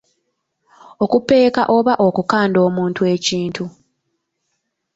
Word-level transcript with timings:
Okupeeka 1.03 1.61
oba 1.75 1.93
okukanda 2.07 2.59
omuntu 2.67 3.01
ekintu. 3.13 3.63